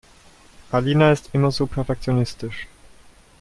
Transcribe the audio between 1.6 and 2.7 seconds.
perfektionistisch.